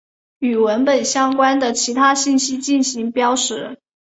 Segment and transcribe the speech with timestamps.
[0.39, 3.77] 与文本相关的其他信息进行标识。